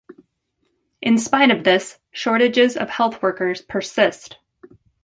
[1.03, 4.39] In spite of this, shortages of health workers persist.